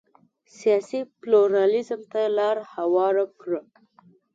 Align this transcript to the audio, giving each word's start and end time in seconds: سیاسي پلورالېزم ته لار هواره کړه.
سیاسي 0.57 0.99
پلورالېزم 1.19 2.01
ته 2.11 2.21
لار 2.37 2.57
هواره 2.73 3.25
کړه. 3.39 3.61